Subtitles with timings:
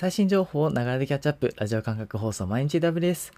[0.00, 1.52] 最新情報をながらでキャッチアップ。
[1.56, 3.32] ラジオ感覚放送毎日 W です。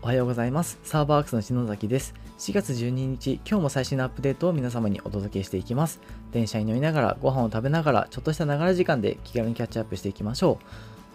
[0.00, 0.78] おはようございます。
[0.82, 2.14] サーバーアクスの篠崎です。
[2.38, 6.00] 4月12日今日も最新のアップデートを皆様にお届けしていきます。
[6.32, 10.64] 電車に乗りながらご飯を食べながらちょっとしたながら時間で気軽にキャッチアップしていきましょう。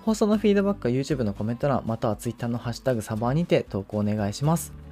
[0.04, 4.83] 放送のフィードバックは YouTube のコメント欄または Twitter のハッシュタグサバーにて投稿お願いします。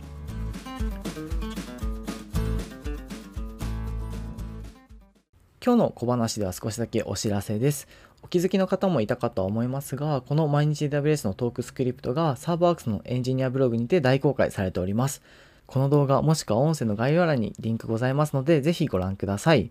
[5.63, 7.87] 今日の小話では少しだけお知らせです。
[8.23, 15.21] お気づきの方もいたかとは思いますが、この毎日 AWS のトークスクリプトがサーバーアクスのエンジニアブログにて大公開されております。
[15.67, 19.69] この動画もしくは音声の概要欄にリンクございますので、ぜひご覧ください。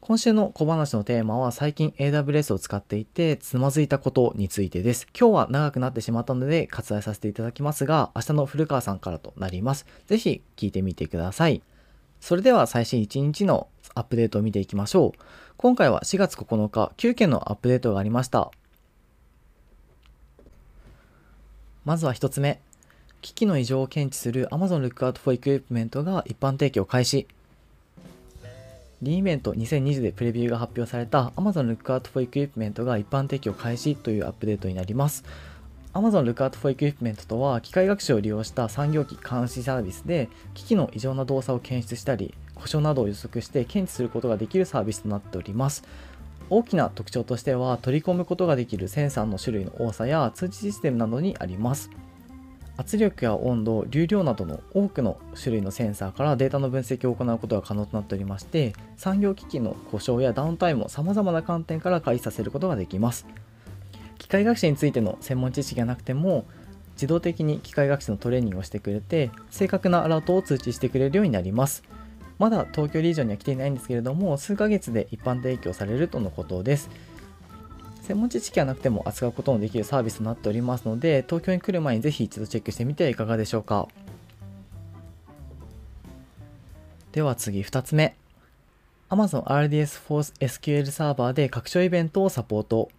[0.00, 5.06] 今週の小話のテーマは最近 AWS を使っていてつまずいたことについてです。
[5.16, 9.86] 今日は長くなってしまったので割愛させていただきますが、明日の古川さんからとなります。
[10.06, 11.62] ぜひ聞いてみてください。
[12.20, 15.22] それでは最新1日のアップデートを見ていきましょう。
[15.56, 18.52] 今回は4月9日、9件のアップデートがありました。
[21.84, 22.60] まずは1つ目。
[23.22, 27.26] 機器の異常を検知する Amazon Lookout for Equipment が一般提供開始。
[29.02, 35.24] リーイベント2020でプレビューが発表された Amazon Lookout for Equipment が一般提供開始というアップデートになります。
[35.92, 45.84] Amazon Lookout for Equipment とは機械学習を利用した産業機監視サービスで機器の異常な動作を検出したり故障などを予測して検知することができるサービスとなっております。
[46.50, 51.90] 大きな特徴としては取り込むことができるセンサーの種類の多さや通知システムなどにあります。
[52.78, 63.26] 圧力や温度、流量などの多くの種類のセンサーからデータの分析を行うことが可能となっておりまして産業機器の故障やダウンタイムを様々な観点から開始させることができます。
[64.18, 66.44] 機械学習についての専門知識がなくても
[66.94, 71.82] 自動的に機械学習のトレーニングをしてくれて正確なアラートを通知してくれるようになります。
[72.38, 76.90] まだ東京リージョンには来ていないんですけれども数ヶ月で一般提供されるとのことです。
[78.02, 83.88] 専門知識はなくても扱うことのできるサービスとなっておりますので東京に来る前にぜひ一度チェックしてみてはいかがでしょうか。
[87.12, 88.14] では次2つ目。
[89.08, 92.90] Amazon RDS for SQL サーバーで拡張イベントをサポート。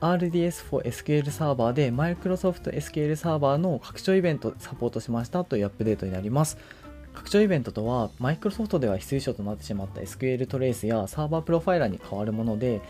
[0.00, 6.56] RDS for SQL サーバーで Microsoft SQL サーバーの拡張イベントサポートしましたというアップデートになります。
[7.14, 12.80] 拡張イベントとは Microsoft では非推奨となってしまった SQL トレースやサーバープロファイラーに変わるもので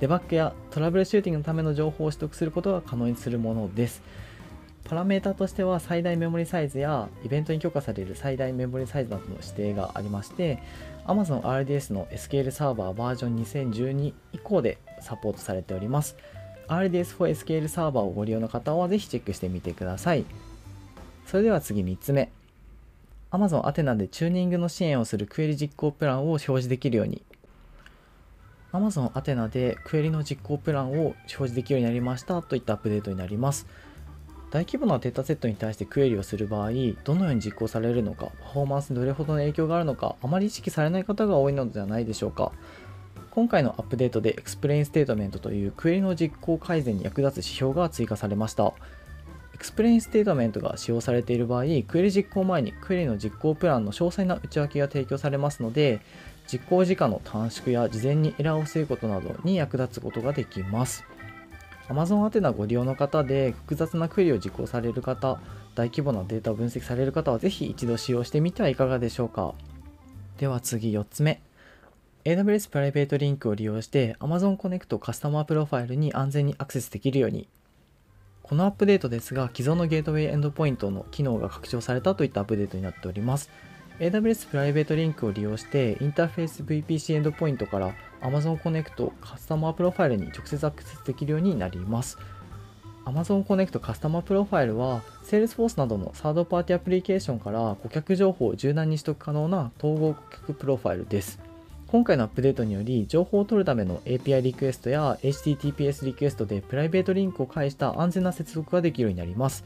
[0.00, 4.02] デバッグやトラブルシューティングのための情報を取得することが可能にするものです。
[4.84, 10.62] パラメータとしては最大メモリサイズやイベントに許可される最大メモリサイズなどの指定がありまして
[11.06, 16.16] Amazon RDS の SQL サーバーバージョン2012以降でサポートされております。
[16.68, 20.24] RDS for SQL サーバーをご利用の方はぜひチェックしてみてください。
[21.26, 22.30] それでは次3つ目。
[23.30, 27.22] Amazon Athena でチューニングの支援をするクエリ実行プランを表示できるように。
[28.72, 33.66] Amazon Athena でクエリの実行プランを表示できるようになりましたといったアップデートになります。
[34.50, 36.70] 大規模なデータセットに対してクエリをする場合、
[37.04, 42.52] どのように実行されるのか、パフォーマンスにどれほどの影響があるのか、あまり意識されない方が多いのではないでしょうか。
[43.32, 48.72] 今回のアップデートで Explain Statement というクエリの実行改善に役立つ指標が追加されました。
[49.56, 56.00] Explain Statement が使用されている場合、クエリ実行前にクエリの実行プランの詳細な内訳が提供されますので、
[56.50, 61.04] 実行時間の短縮や事前にエラーを防ぐことなどに役立つことができます。
[61.88, 65.40] Amazon 宛名ご利用の方で複雑なクエリを実行される方、
[65.74, 69.54] 大規模なデータを分析される方はぜひ一度使用してみてはいかがでしょうか。
[70.38, 71.40] では次4つ目。
[72.24, 77.48] AWS プライベートリンクを利用して Amazon Connect カスタマープロファイルに安全にアクセスできるように
[78.48, 83.50] このアップデートですが既存のゲートウェイエンドポイントの機能が拡張されたといったアップデートになっております。
[83.98, 92.18] AWS プライベートリンクを利用してインターフェース VPC エンドポイントから Amazon Connect カスタマープロファイルに直接アクセスできるようになります。
[93.04, 101.40] Amazon Connect カスタマープロファイルは Salesforce などのサードパーティアプリケーションから顧客情報を柔軟に取得可能な統合顧客プロファイルです。
[101.88, 109.64] 今回のアップデートにより情報を取るための API リクエストや HTTPS リクエストで PrivateLink を介した安全な接続ができるようになります。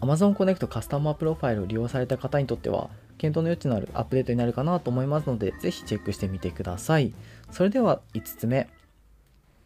[0.00, 2.88] Amazon Connect カスタマープロファイルを利用された方にとっては
[3.18, 7.12] 検討の余地のあるアップデートになるかなと思いますのでぜひチェックしてみてください。
[7.50, 8.66] それでは5つ目。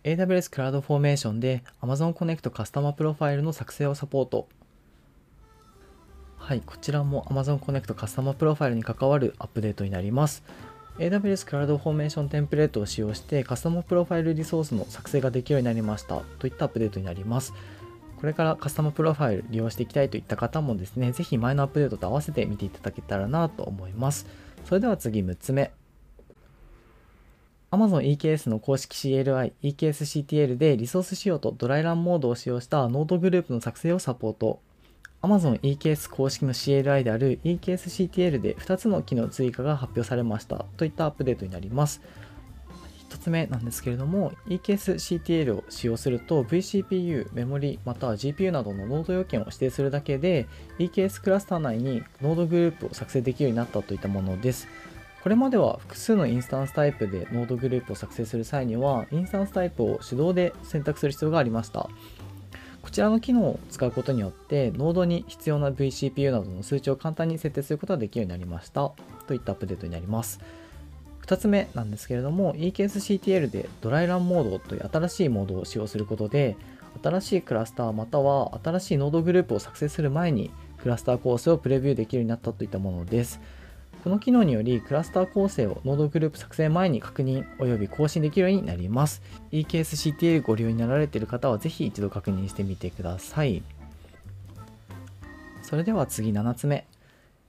[0.03, 4.49] AWS クラウドフォーメーションで Amazon Connect カスタマープロファイルの作成をサポート。
[6.37, 10.43] はい、こちらも Amazon Connect カスタマープロファイルに関わるアップデートになります。
[10.99, 17.55] AWS クラウドフォーメーションテンプレートを使用してカスタマープロファイルリソースの作成ができるようになりましたといったアップデートになります。
[18.21, 24.27] これからカスタマープロファイル利用していきたいといった方もですね、ぜひ前のアップデートと合わせて見ていただけたらなと思います。
[24.65, 25.73] それでは次6つ目。
[27.73, 34.61] Amazon EKS の公式 CLI、EKSCTL でリソース仕様とドライランモードを使用したノードグループの作成をサポート。
[35.23, 42.01] Amazon EKS 公式の CLI である EKSCTL で2つの機能追加が発表されましたといったアップデートになります。
[43.09, 50.49] 1つ目なんですけれども eksctl を使用すると VCPU、メモリまたは GPU などのノード要件を指定するだけで
[50.79, 54.67] EKS クラスター内にノードグループを作成できるようになったといったものです。
[55.23, 61.89] これまでは複数のインスタンスタイプでノードグループを作成する際にはインスタンスタイプを手動で選択する必要がありました。
[62.83, 68.93] こちらの機能を使うことによってノードに必要な VCPU などの数値を簡単に設定することができるようになりました
[69.27, 70.41] といったアップデートになります。
[71.27, 76.57] 2つ目なんですけれども EKSCTL でドライランモードという新しいモードを使用することで
[77.03, 80.51] 新しいクラスターまたは新しいノードグループを作成する前に
[80.83, 83.41] クラスター構成をプレビューできるようになったといったものです。
[84.03, 89.23] この機能によりクラスター構成をノードグループ作成前に確認及び更新できるようになります。
[89.53, 93.63] EKSCTL ご利用になられている方はぜひ一度確認してみてください。
[95.63, 96.85] それでは次7つ目。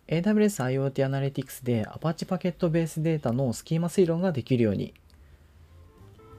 [0.08, 4.94] AWS IoT Analytics で Apache パケットベースデータのスキーマ推論ができるように。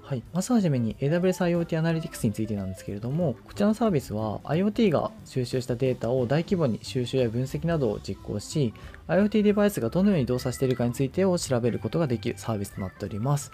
[0.07, 8.75] はい、まずはじめに AWS IoT アナリティクスについてなんですけれども、こちらのサービスは IoT が収集したデータを大規模に収集や分析などを実行し、
[9.09, 13.51] IoT デバイスがどのように動作しているかについてを調べることができるサービスとなっております。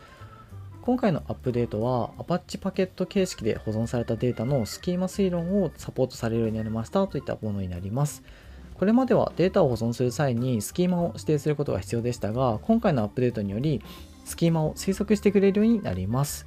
[0.82, 8.24] 今回のアップデートは Apache パケット形式で保存されたデータのスキーマ推論をサポートされるようになりましたといったものになります。
[8.74, 13.82] これまではデータを保存する際にスキーマを指定することが必要でしたが、今回のアップデートにより、
[14.30, 16.46] スキーマを推測してくれるようになります。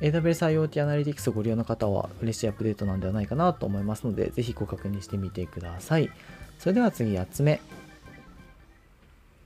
[0.00, 6.10] AWS IoT アナリティクスをご利用の方は嬉しいアップデートなんではないかなと思いますので、ぜひご確認してみてください。
[6.58, 7.62] それでは次8つ目。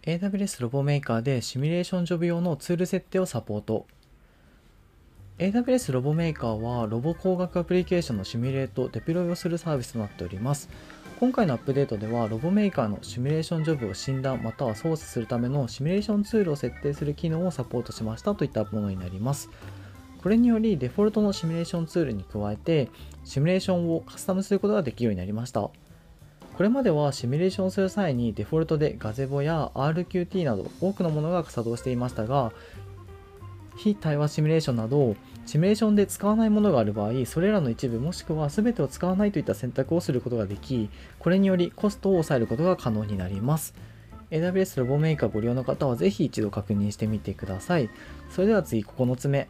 [0.03, 3.87] AWS ロボメーカーでシミュレーションジョブ用のツール設定をサポート。
[5.39, 10.69] AWS ロボメーカーはロボ工学アプリケーションのシミュレート、デプロイをするサービスとなっております。
[11.19, 19.51] 今回のアップデートではロボメーカーのシミュレーションジョブを診断または操作するためのシミュレーションツールを設定する機能をサポートしましたといったものになります。
[20.23, 22.89] これによりデフォルトのシミュレーションツールに加えて
[23.25, 25.63] シミュレーションをカスタムすることができるようになりました。
[25.63, 25.73] こ
[26.61, 32.53] れまではシミュレーションする際にデフォルトでガゼボや RQT など多くのものが作動していましたが
[33.77, 35.17] 非対話シミュレーションなど
[35.49, 43.73] シミュレーションで使わないものがある場合、それらの一部もしくは全てを使わないといった選択をすることができ、これによりコストを抑えることが可能になります。
[44.31, 47.89] AWS RoboMaker ご利用の方はぜひ一度確認してみてください。
[48.29, 49.49] それでは次9つ目。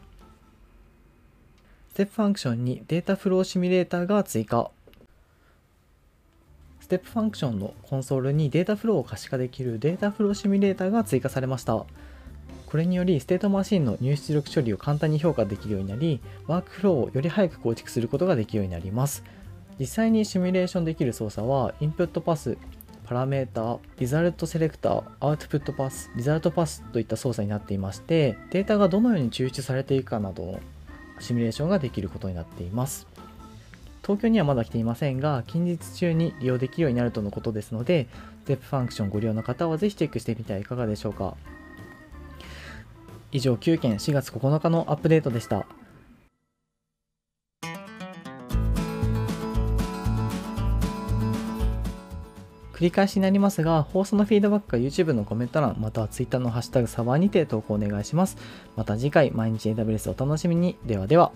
[1.91, 4.71] Step Functions にデータフローシミュレーターが追加。
[6.79, 11.85] Step Functions のコンソールにデータフローを可視化できるデータフローシミュレーターが追加されました。
[12.69, 19.23] これによりステートマシンの入出力処理を簡単に評価できるようになりワークフローをより早く構築することができるようになります。
[19.79, 30.59] 実際にシミュレーションできる操作は InputPath Parameters ResultSelector OutputPath ResultPath といった操作になっていましてデータがどのように抽出されていくかなどの
[31.19, 33.07] シミュレーションができることになっています。
[34.03, 38.07] 東京にはまだ来ていませんが近日中に利用できるようになるとのことですので
[38.43, 41.35] Step Functions ご利用の方はぜひチェックしてみてはいかがでしょうか。
[43.31, 45.65] 以上9件4月9日のアップデートでした。
[52.79, 58.37] 繰り返しになりますが、放送のフィードバックは YouTube のコメント欄、または Twitter のハッシュタグサバーにて投稿お願いします。
[58.77, 60.77] また次回、毎日 AWS お楽しみに。
[60.85, 61.33] ではでは。